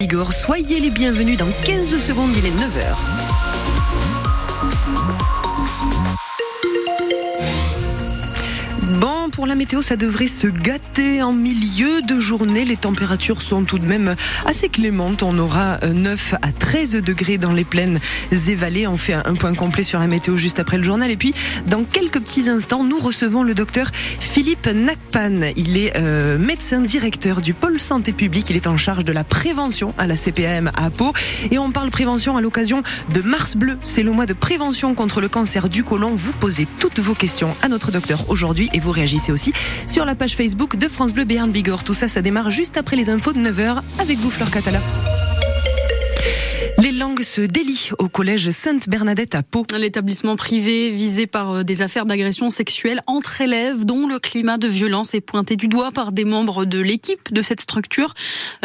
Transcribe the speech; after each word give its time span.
Igor, 0.00 0.32
soyez 0.32 0.78
les 0.78 0.90
bienvenus 0.90 1.36
dans 1.36 1.50
15 1.66 1.98
secondes, 1.98 2.30
il 2.36 2.46
est 2.46 2.50
9h. 2.50 3.57
Bon, 8.96 9.28
pour 9.30 9.46
la 9.46 9.54
météo, 9.54 9.82
ça 9.82 9.96
devrait 9.96 10.28
se 10.28 10.46
gâter 10.46 11.22
en 11.22 11.32
milieu 11.32 12.00
de 12.00 12.20
journée. 12.20 12.64
Les 12.64 12.78
températures 12.78 13.42
sont 13.42 13.64
tout 13.64 13.78
de 13.78 13.84
même 13.84 14.14
assez 14.46 14.70
clémentes. 14.70 15.22
On 15.22 15.38
aura 15.38 15.78
9 15.86 16.36
à 16.40 16.52
13 16.52 16.92
degrés 16.92 17.36
dans 17.36 17.52
les 17.52 17.64
plaines 17.64 18.00
et 18.32 18.54
vallées. 18.54 18.86
On 18.86 18.96
fait 18.96 19.12
un 19.12 19.34
point 19.34 19.52
complet 19.52 19.82
sur 19.82 19.98
la 19.98 20.06
météo 20.06 20.36
juste 20.36 20.58
après 20.58 20.78
le 20.78 20.84
journal. 20.84 21.10
Et 21.10 21.18
puis, 21.18 21.34
dans 21.66 21.84
quelques 21.84 22.20
petits 22.20 22.48
instants, 22.48 22.82
nous 22.82 22.98
recevons 22.98 23.42
le 23.42 23.52
docteur 23.52 23.90
Philippe 23.92 24.66
Nakpan. 24.66 25.52
Il 25.56 25.76
est 25.76 25.98
euh, 25.98 26.38
médecin 26.38 26.80
directeur 26.80 27.42
du 27.42 27.52
pôle 27.52 27.80
santé 27.80 28.12
publique. 28.12 28.48
Il 28.48 28.56
est 28.56 28.66
en 28.66 28.78
charge 28.78 29.04
de 29.04 29.12
la 29.12 29.22
prévention 29.22 29.92
à 29.98 30.06
la 30.06 30.16
CPAM 30.16 30.70
à 30.74 30.88
Pau. 30.88 31.12
Et 31.50 31.58
on 31.58 31.72
parle 31.72 31.90
prévention 31.90 32.38
à 32.38 32.40
l'occasion 32.40 32.82
de 33.12 33.20
Mars 33.20 33.54
Bleu. 33.54 33.76
C'est 33.84 34.02
le 34.02 34.12
mois 34.12 34.26
de 34.26 34.32
prévention 34.32 34.94
contre 34.94 35.20
le 35.20 35.28
cancer 35.28 35.68
du 35.68 35.84
côlon. 35.84 36.14
Vous 36.14 36.32
posez 36.32 36.66
toutes 36.78 37.00
vos 37.00 37.14
questions 37.14 37.54
à 37.60 37.68
notre 37.68 37.92
docteur 37.92 38.30
aujourd'hui 38.30 38.70
et 38.78 38.80
vous 38.80 38.92
réagissez 38.92 39.32
aussi 39.32 39.52
sur 39.86 40.04
la 40.04 40.14
page 40.14 40.36
Facebook 40.36 40.76
de 40.76 40.88
France 40.88 41.12
Bleu 41.12 41.24
Béarn 41.24 41.50
Bigorre. 41.50 41.84
Tout 41.84 41.94
ça, 41.94 42.08
ça 42.08 42.22
démarre 42.22 42.50
juste 42.50 42.76
après 42.76 42.96
les 42.96 43.10
infos 43.10 43.32
de 43.32 43.40
9h 43.40 43.80
avec 43.98 44.18
vous, 44.18 44.30
Fleur 44.30 44.50
Catala. 44.50 44.80
Les 46.78 46.92
langues 46.92 47.22
se 47.22 47.40
délient 47.40 47.90
au 47.98 48.08
collège 48.08 48.50
Sainte-Bernadette 48.50 49.34
à 49.34 49.42
Pau. 49.42 49.66
Un 49.72 49.82
établissement 49.82 50.36
privé 50.36 50.90
visé 50.90 51.26
par 51.26 51.50
euh, 51.50 51.62
des 51.62 51.82
affaires 51.82 52.06
d'agression 52.06 52.50
sexuelle 52.50 53.00
entre 53.06 53.40
élèves 53.40 53.84
dont 53.84 54.06
le 54.06 54.18
climat 54.18 54.58
de 54.58 54.68
violence 54.68 55.14
est 55.14 55.20
pointé 55.20 55.56
du 55.56 55.68
doigt 55.68 55.90
par 55.90 56.12
des 56.12 56.24
membres 56.24 56.64
de 56.64 56.78
l'équipe 56.78 57.32
de 57.32 57.42
cette 57.42 57.60
structure. 57.60 58.14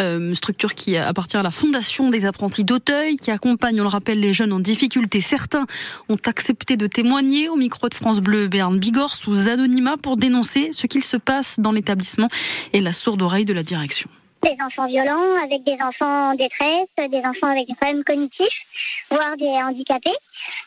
Euh, 0.00 0.34
structure 0.34 0.74
qui 0.74 0.96
appartient 0.96 1.36
à 1.36 1.42
la 1.42 1.50
Fondation 1.50 2.10
des 2.10 2.26
apprentis 2.26 2.64
d'Auteuil, 2.64 3.16
qui 3.16 3.30
accompagne, 3.30 3.80
on 3.80 3.84
le 3.84 3.88
rappelle, 3.88 4.20
les 4.20 4.32
jeunes 4.32 4.52
en 4.52 4.60
difficulté. 4.60 5.20
Certains 5.20 5.66
ont 6.08 6.18
accepté 6.26 6.76
de 6.76 6.86
témoigner 6.86 7.48
au 7.48 7.56
micro 7.56 7.88
de 7.88 7.94
France 7.94 8.20
Bleu 8.20 8.48
Berne 8.48 8.78
Bigorre 8.78 9.14
sous 9.14 9.48
anonymat 9.48 9.96
pour 9.96 10.16
dénoncer 10.16 10.70
ce 10.72 10.86
qu'il 10.86 11.04
se 11.04 11.16
passe 11.16 11.60
dans 11.60 11.72
l'établissement 11.72 12.28
et 12.72 12.80
la 12.80 12.92
sourde 12.92 13.22
oreille 13.22 13.44
de 13.44 13.52
la 13.52 13.62
direction 13.62 14.08
des 14.44 14.56
enfants 14.62 14.86
violents, 14.86 15.42
avec 15.42 15.64
des 15.64 15.76
enfants 15.80 16.30
en 16.30 16.34
détresse, 16.34 16.88
des 16.98 17.22
enfants 17.24 17.48
avec 17.48 17.66
des 17.66 17.74
problèmes 17.74 18.04
cognitifs, 18.04 18.60
voire 19.10 19.36
des 19.36 19.46
handicapés, 19.46 20.16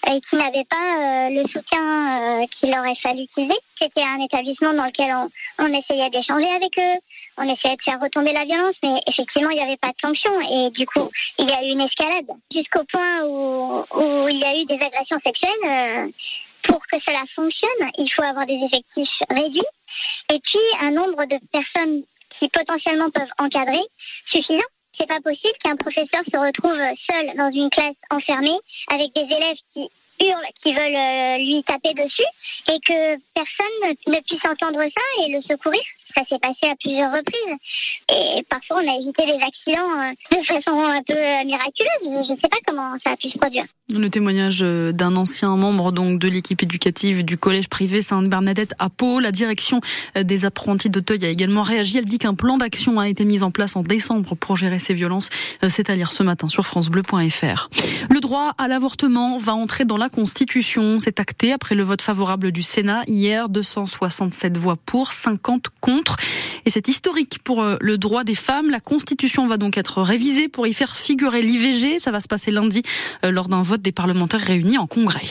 et 0.07 0.19
qui 0.21 0.35
n'avaient 0.35 0.65
pas 0.65 1.27
euh, 1.27 1.29
le 1.29 1.47
soutien 1.47 2.41
euh, 2.41 2.45
qu'il 2.47 2.77
aurait 2.77 2.95
fallu 2.95 3.27
qu'ils 3.27 3.51
aient. 3.51 3.65
C'était 3.79 4.01
un 4.01 4.19
établissement 4.19 4.73
dans 4.73 4.85
lequel 4.85 5.13
on, 5.59 5.67
essayait 5.67 6.09
d'échanger 6.09 6.49
avec 6.49 6.77
eux, 6.79 6.99
on 7.37 7.43
essayait 7.43 7.75
de 7.75 7.81
faire 7.83 7.99
retomber 8.01 8.33
la 8.33 8.45
violence, 8.45 8.75
mais 8.81 8.99
effectivement, 9.05 9.51
il 9.51 9.57
n'y 9.57 9.63
avait 9.63 9.77
pas 9.77 9.89
de 9.89 9.99
sanction, 10.01 10.31
et 10.41 10.71
du 10.71 10.85
coup, 10.87 11.09
il 11.37 11.47
y 11.47 11.53
a 11.53 11.63
eu 11.63 11.69
une 11.69 11.81
escalade, 11.81 12.31
jusqu'au 12.51 12.83
point 12.85 13.23
où, 13.25 13.85
où, 13.93 14.27
il 14.27 14.39
y 14.39 14.45
a 14.45 14.57
eu 14.57 14.65
des 14.65 14.83
agressions 14.83 15.19
sexuelles. 15.19 15.51
Euh, 15.65 16.07
pour 16.63 16.85
que 16.87 16.99
cela 16.99 17.21
fonctionne, 17.33 17.91
il 17.97 18.09
faut 18.09 18.23
avoir 18.23 18.45
des 18.45 18.55
effectifs 18.55 19.21
réduits 19.29 19.61
et 20.33 20.39
puis 20.39 20.59
un 20.81 20.91
nombre 20.91 21.23
de 21.25 21.37
personnes 21.51 22.03
qui 22.39 22.49
potentiellement 22.49 23.09
peuvent 23.09 23.31
encadrer 23.37 23.83
suffisant. 24.25 24.63
C'est 24.97 25.07
pas 25.07 25.21
possible 25.21 25.53
qu'un 25.63 25.75
professeur 25.75 26.21
se 26.25 26.37
retrouve 26.37 26.79
seul 26.95 27.35
dans 27.37 27.51
une 27.51 27.69
classe 27.69 27.97
enfermée 28.09 28.57
avec 28.89 29.13
des 29.13 29.21
élèves 29.21 29.57
qui 29.71 29.89
qui 30.61 30.73
veulent 30.73 30.95
euh, 30.95 31.37
lui 31.37 31.63
taper 31.63 31.93
dessus 31.93 32.23
et 32.69 32.79
que 32.85 33.17
personne 33.33 33.95
ne 34.07 34.19
puisse 34.21 34.43
entendre 34.45 34.79
ça 34.83 35.25
et 35.25 35.31
le 35.31 35.41
secourir. 35.41 35.81
Ça 36.15 36.23
s'est 36.27 36.39
passé 36.39 36.71
à 36.71 36.75
plusieurs 36.79 37.11
reprises. 37.11 37.57
Et 38.11 38.43
parfois, 38.49 38.81
on 38.83 38.89
a 38.89 38.97
évité 38.97 39.25
des 39.25 39.43
accidents 39.43 40.01
euh, 40.01 40.37
de 40.37 40.43
façon 40.43 40.79
un 40.79 41.01
peu 41.03 41.13
euh, 41.13 41.43
miraculeuse. 41.45 42.25
Je 42.27 42.31
ne 42.31 42.39
sais 42.39 42.47
pas 42.49 42.57
comment 42.65 42.95
ça 43.03 43.11
a 43.11 43.17
pu 43.17 43.29
se 43.29 43.37
produire. 43.37 43.65
Le 43.89 44.09
témoignage 44.09 44.59
d'un 44.59 45.15
ancien 45.15 45.55
membre 45.55 45.91
donc 45.91 46.19
de 46.19 46.27
l'équipe 46.27 46.61
éducative 46.61 47.23
du 47.23 47.37
collège 47.37 47.69
privé 47.69 48.01
Sainte-Bernadette 48.01 48.73
à 48.79 48.89
Pau. 48.89 49.19
La 49.21 49.31
direction 49.31 49.79
des 50.15 50.43
apprentis 50.43 50.89
d'Auteuil 50.89 51.23
a 51.23 51.29
également 51.29 51.61
réagi. 51.61 51.99
Elle 51.99 52.05
dit 52.05 52.19
qu'un 52.19 52.33
plan 52.33 52.57
d'action 52.57 52.99
a 52.99 53.07
été 53.07 53.23
mis 53.23 53.43
en 53.43 53.51
place 53.51 53.77
en 53.77 53.83
décembre 53.83 54.35
pour 54.35 54.57
gérer 54.57 54.79
ces 54.79 54.93
violences. 54.93 55.29
C'est 55.69 55.89
à 55.89 55.95
lire 55.95 56.11
ce 56.11 56.23
matin 56.23 56.49
sur 56.49 56.65
francebleu.fr. 56.65 57.69
Le 58.09 58.19
droit 58.19 58.53
à 58.57 58.67
l'avortement 58.67 59.37
va 59.37 59.55
entrer 59.55 59.85
dans 59.85 59.97
la 59.97 60.06
Constitution. 60.09 60.99
C'est 60.99 61.19
acté 61.19 61.51
après 61.51 61.75
le 61.75 61.83
vote 61.83 62.01
favorable 62.01 62.51
du 62.51 62.63
Sénat 62.63 63.03
hier. 63.07 63.49
267 63.49 64.57
voix 64.57 64.75
pour, 64.75 65.11
50 65.11 65.67
contre. 65.81 66.17
Et 66.65 66.69
c'est 66.69 66.87
historique 66.87 67.39
pour 67.43 67.61
euh, 67.61 67.77
le 67.81 67.97
droit 67.97 68.23
des 68.23 68.35
femmes. 68.35 68.69
La 68.69 68.79
Constitution 68.79 69.47
va 69.47 69.57
donc 69.57 69.77
être 69.77 70.01
révisée 70.01 70.47
pour 70.47 70.67
y 70.67 70.73
faire 70.73 70.97
figurer 70.97 71.41
l'IVG. 71.41 71.99
Ça 71.99 72.11
va 72.11 72.19
se 72.19 72.27
passer 72.27 72.51
lundi 72.51 72.81
euh, 73.23 73.31
lors 73.31 73.47
d'un 73.49 73.61
vote 73.61 73.81
des 73.81 73.91
parlementaires 73.91 74.41
réunis 74.41 74.77
en 74.77 74.87
congrès. 74.87 75.25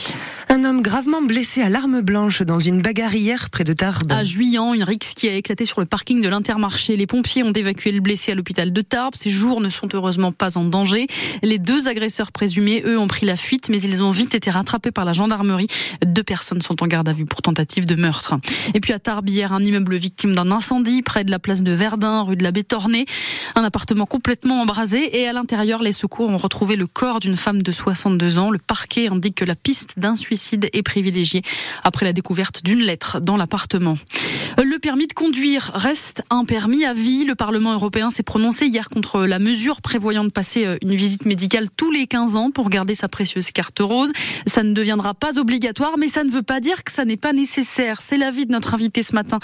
Un 0.49 0.65
homme 0.65 0.83
gravement 0.83 1.23
blessé 1.23 1.63
à 1.63 1.69
l'arme 1.69 2.03
blanche 2.03 2.43
dans 2.43 2.59
une 2.59 2.83
bagarre 2.83 3.15
hier 3.15 3.51
près 3.51 3.65
de 3.65 3.73
Tarbes. 3.73 4.13
À 4.13 4.25
Juillan, 4.25 4.75
une 4.75 4.85
rixe 4.85 5.15
qui 5.15 5.29
a 5.29 5.35
éclaté 5.35 5.65
sur 5.65 5.81
le 5.81 5.87
parking 5.87 6.23
de 6.23 6.29
l'Intermarché. 6.29 6.97
Les 6.97 7.07
pompiers 7.07 7.43
ont 7.43 7.53
évacué 7.53 7.93
le 7.93 8.01
blessé 8.01 8.33
à 8.33 8.35
l'hôpital 8.35 8.73
de 8.73 8.81
Tarbes. 8.83 9.15
Ses 9.17 9.31
jours 9.31 9.61
ne 9.61 9.71
sont 9.71 9.89
heureusement 9.93 10.33
pas 10.33 10.57
en 10.57 10.65
danger. 10.65 11.07
Les 11.43 11.59
deux 11.59 11.89
agresseurs 11.89 12.33
présumés, 12.33 12.83
eux, 12.87 12.99
ont 12.99 13.09
pris 13.09 13.27
la 13.27 13.37
fuite, 13.37 13.69
mais 13.69 13.81
ils 13.81 14.03
ont 14.03 14.11
vite 14.11 14.35
été 14.35 14.51
rattrapés 14.51 14.66
par 14.93 15.05
la 15.05 15.13
gendarmerie. 15.13 15.69
Deux 16.05 16.23
personnes 16.23 16.61
sont 16.61 16.83
en 16.83 16.87
garde 16.87 17.09
à 17.09 17.13
vue 17.13 17.25
pour 17.25 17.41
tentative 17.43 17.87
de 17.87 17.95
meurtre. 17.95 18.35
Et 18.75 18.81
puis 18.81 18.93
à 18.93 18.99
Tarbes, 18.99 19.29
un 19.29 19.65
immeuble 19.65 19.97
victime 19.97 20.35
d'un 20.35 20.51
incendie 20.51 21.03
près 21.03 21.25
de 21.25 21.31
la 21.31 21.39
place 21.39 21.63
de 21.63 21.73
Verdun, 21.73 22.23
rue 22.23 22.37
de 22.37 22.43
la 22.43 22.53
Bétornée. 22.53 23.07
Un 23.55 23.65
appartement 23.65 24.07
complètement 24.07 24.61
embrasé 24.61 25.21
et 25.21 25.29
à 25.29 25.33
l'intérieur, 25.33 25.83
les 25.83 25.93
secours 25.93 26.29
ont 26.29 26.37
retrouvé 26.37 26.77
le 26.77 26.87
corps 26.87 27.21
d'une 27.21 27.37
femme 27.37 27.63
de 27.63 27.73
62 27.73 28.39
ans. 28.39 28.51
Le 28.51 28.59
parquet 28.59 29.09
indique 29.09 29.37
que 29.37 29.45
la 29.45 29.55
piste 29.55 29.95
d'un 29.99 30.17
suicide 30.17 30.69
est 30.73 30.83
privilégiée 30.83 31.43
après 31.85 32.05
la 32.05 32.13
découverte 32.13 32.63
d'une 32.65 32.81
lettre 32.81 33.21
dans 33.21 33.37
l'appartement. 33.37 33.97
Le 34.77 34.81
permis 34.81 35.07
de 35.07 35.15
conduire 35.15 35.71
reste 35.73 36.23
un 36.29 36.45
permis 36.45 36.85
à 36.85 36.93
vie. 36.93 37.25
Le 37.25 37.35
Parlement 37.35 37.73
européen 37.73 38.11
s'est 38.11 38.23
prononcé 38.23 38.67
hier 38.67 38.91
contre 38.91 39.25
la 39.25 39.39
mesure 39.39 39.81
prévoyant 39.81 40.23
de 40.23 40.29
passer 40.29 40.67
euh, 40.67 40.77
une 40.83 40.95
visite 40.95 41.25
médicale 41.25 41.69
tous 41.75 41.91
les 41.91 42.07
15 42.07 42.37
ans 42.37 42.51
pour 42.51 42.69
garder 42.69 42.95
sa 42.95 43.09
précieuse 43.09 43.53
carte 43.53 43.79
rose. 43.81 44.13
Ça 44.47 44.63
ne 44.63 44.75
deviendra 44.75 45.15
pas 45.15 45.39
obligatoire, 45.39 45.97
mais 45.97 46.09
ça 46.09 46.25
ne 46.25 46.31
veut 46.31 46.43
pas 46.43 46.61
dire 46.61 46.85
que 46.85 46.93
ça 46.93 47.07
n'est 47.07 47.17
pas 47.17 47.33
nécessaire. 47.33 48.03
C'est 48.03 48.19
l'avis 48.19 48.45
de 48.45 48.53
notre 48.53 48.75
invité 48.75 49.03
ce 49.03 49.15
matin 49.15 49.39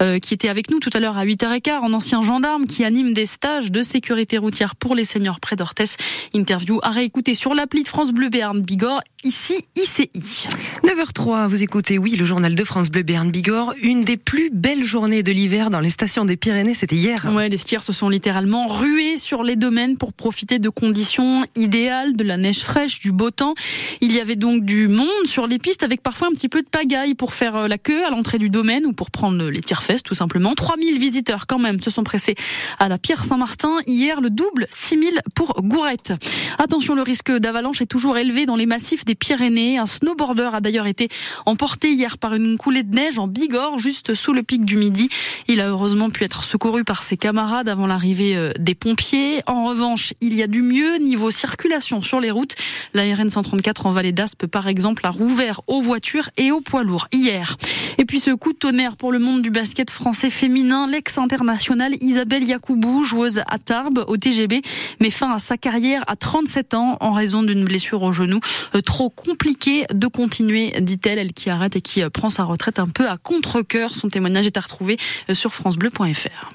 euh, 0.00 0.20
qui 0.20 0.34
était 0.34 0.48
avec 0.48 0.70
nous 0.70 0.78
tout 0.78 0.90
à 0.92 1.00
l'heure 1.00 1.18
à 1.18 1.26
8h15, 1.26 1.80
en 1.80 1.92
ancien 1.92 2.22
gendarme 2.22 2.68
qui 2.68 2.84
anime 2.84 3.12
des 3.12 3.26
stages 3.26 3.72
de 3.72 3.82
sécurité 3.82 4.38
routière 4.38 4.76
pour 4.76 4.94
les 4.94 5.04
seniors 5.04 5.40
près 5.40 5.56
d'Orthez. 5.56 5.96
Interview 6.32 6.78
à 6.84 6.90
réécouter 6.90 7.34
sur 7.34 7.56
l'appli 7.56 7.82
de 7.82 7.88
France 7.88 8.12
Bleu 8.12 8.28
Béarn 8.28 8.60
Bigorre 8.60 9.00
ici 9.26 9.54
ICI. 9.74 10.46
9h03, 10.84 11.48
vous 11.48 11.64
écoutez, 11.64 11.98
oui, 11.98 12.14
le 12.14 12.24
journal 12.24 12.54
de 12.54 12.64
France 12.64 12.90
Bleu 12.90 13.02
Béarn 13.02 13.28
Bigorre, 13.32 13.74
une 13.82 14.04
des 14.04 14.16
plus 14.16 14.50
belles 14.52 14.84
journées 14.84 15.24
de 15.24 15.32
l'hiver 15.32 15.68
dans 15.68 15.80
les 15.80 15.90
stations 15.90 16.24
des 16.24 16.36
Pyrénées, 16.36 16.74
c'était 16.74 16.94
hier. 16.94 17.18
Ouais, 17.34 17.48
les 17.48 17.56
skieurs 17.56 17.82
se 17.82 17.92
sont 17.92 18.08
littéralement 18.08 18.68
rués 18.68 19.18
sur 19.18 19.42
les 19.42 19.56
domaines 19.56 19.96
pour 19.96 20.12
profiter 20.12 20.60
de 20.60 20.68
conditions 20.68 21.44
idéales, 21.56 22.14
de 22.14 22.22
la 22.22 22.36
neige 22.36 22.60
fraîche, 22.60 23.00
du 23.00 23.10
beau 23.10 23.32
temps. 23.32 23.54
Il 24.00 24.12
y 24.12 24.20
avait 24.20 24.36
donc 24.36 24.64
du 24.64 24.86
monde 24.86 25.08
sur 25.24 25.48
les 25.48 25.58
pistes 25.58 25.82
avec 25.82 26.02
parfois 26.02 26.28
un 26.28 26.32
petit 26.32 26.48
peu 26.48 26.62
de 26.62 26.68
pagaille 26.68 27.14
pour 27.14 27.34
faire 27.34 27.56
euh, 27.56 27.68
la 27.68 27.78
queue 27.78 28.04
à 28.06 28.10
l'entrée 28.10 28.38
du 28.38 28.48
domaine 28.48 28.86
ou 28.86 28.92
pour 28.92 29.10
prendre 29.10 29.50
les 29.50 29.60
tire-fesses 29.60 30.04
tout 30.04 30.14
simplement. 30.14 30.54
3000 30.54 31.00
visiteurs 31.00 31.48
quand 31.48 31.58
même 31.58 31.80
se 31.80 31.90
sont 31.90 32.04
pressés 32.04 32.36
à 32.78 32.88
la 32.88 32.98
Pierre 32.98 33.24
Saint-Martin. 33.24 33.78
Hier, 33.88 34.20
le 34.20 34.30
double, 34.30 34.68
6000 34.70 35.20
pour 35.34 35.60
Gourette. 35.62 36.12
Attention, 36.58 36.94
le 36.94 37.02
risque 37.02 37.32
d'avalanche 37.32 37.82
est 37.82 37.86
toujours 37.86 38.18
élevé 38.18 38.46
dans 38.46 38.56
les 38.56 38.66
massifs 38.66 39.04
des 39.04 39.15
Pyrénées. 39.16 39.78
Un 39.78 39.86
snowboarder 39.86 40.50
a 40.52 40.60
d'ailleurs 40.60 40.86
été 40.86 41.08
emporté 41.44 41.90
hier 41.92 42.18
par 42.18 42.34
une 42.34 42.58
coulée 42.58 42.82
de 42.82 42.94
neige 42.94 43.18
en 43.18 43.26
Bigorre, 43.26 43.78
juste 43.78 44.14
sous 44.14 44.32
le 44.32 44.42
pic 44.42 44.64
du 44.64 44.76
Midi. 44.76 45.08
Il 45.48 45.60
a 45.60 45.68
heureusement 45.68 46.10
pu 46.10 46.24
être 46.24 46.44
secouru 46.44 46.84
par 46.84 47.02
ses 47.02 47.16
camarades 47.16 47.68
avant 47.68 47.86
l'arrivée 47.86 48.36
euh, 48.36 48.52
des 48.58 48.74
pompiers. 48.74 49.42
En 49.46 49.66
revanche, 49.66 50.12
il 50.20 50.34
y 50.34 50.42
a 50.42 50.46
du 50.46 50.62
mieux 50.62 50.98
niveau 50.98 51.30
circulation 51.30 52.00
sur 52.02 52.20
les 52.20 52.30
routes. 52.30 52.54
La 52.94 53.02
RN 53.02 53.30
134 53.30 53.86
en 53.86 53.92
Vallée 53.92 54.12
d'Aspe, 54.12 54.46
par 54.46 54.68
exemple, 54.68 55.06
a 55.06 55.10
rouvert 55.10 55.62
aux 55.66 55.80
voitures 55.80 56.30
et 56.36 56.52
aux 56.52 56.60
poids 56.60 56.84
lourds 56.84 57.08
hier. 57.12 57.56
Et 57.98 58.04
puis 58.04 58.20
ce 58.20 58.30
coup 58.30 58.52
de 58.52 58.58
tonnerre 58.58 58.96
pour 58.96 59.12
le 59.12 59.18
monde 59.18 59.42
du 59.42 59.50
basket 59.50 59.90
français 59.90 60.30
féminin, 60.30 60.86
l'ex-internationale 60.86 61.94
Isabelle 62.00 62.44
Yacoubou, 62.44 63.04
joueuse 63.04 63.40
à 63.46 63.58
Tarbes 63.58 64.04
au 64.06 64.16
TGB, 64.16 64.62
met 65.00 65.10
fin 65.10 65.32
à 65.32 65.38
sa 65.38 65.56
carrière 65.56 66.04
à 66.06 66.16
37 66.16 66.74
ans 66.74 66.96
en 67.00 67.12
raison 67.12 67.42
d'une 67.42 67.64
blessure 67.64 68.02
au 68.02 68.12
genou. 68.12 68.40
Euh, 68.74 68.80
compliqué 69.10 69.84
de 69.92 70.06
continuer, 70.06 70.72
dit-elle, 70.80 71.18
elle 71.18 71.32
qui 71.32 71.50
arrête 71.50 71.76
et 71.76 71.80
qui 71.80 72.02
euh, 72.02 72.10
prend 72.10 72.30
sa 72.30 72.44
retraite 72.44 72.78
un 72.78 72.88
peu 72.88 73.08
à 73.08 73.16
contre-cœur. 73.16 73.94
Son 73.94 74.08
témoignage 74.08 74.46
est 74.46 74.56
à 74.56 74.60
retrouver 74.60 74.96
euh, 75.30 75.34
sur 75.34 75.54
francebleu.fr. 75.54 76.50